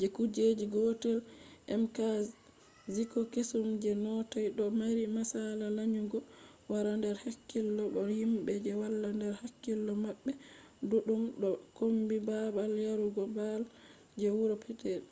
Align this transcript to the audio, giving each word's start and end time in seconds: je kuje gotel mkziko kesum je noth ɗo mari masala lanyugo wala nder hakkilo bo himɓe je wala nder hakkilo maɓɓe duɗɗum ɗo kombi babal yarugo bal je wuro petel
je 0.00 0.06
kuje 0.14 0.46
gotel 0.74 1.18
mkziko 1.82 3.20
kesum 3.32 3.68
je 3.84 3.92
noth 4.04 4.34
ɗo 4.56 4.64
mari 4.78 5.04
masala 5.16 5.64
lanyugo 5.76 6.18
wala 6.70 6.90
nder 6.98 7.16
hakkilo 7.24 7.82
bo 7.94 8.00
himɓe 8.18 8.52
je 8.64 8.72
wala 8.80 9.08
nder 9.16 9.34
hakkilo 9.42 9.92
maɓɓe 10.04 10.32
duɗɗum 10.88 11.22
ɗo 11.40 11.48
kombi 11.76 12.16
babal 12.28 12.72
yarugo 12.86 13.22
bal 13.36 13.62
je 14.18 14.26
wuro 14.36 14.54
petel 14.64 15.02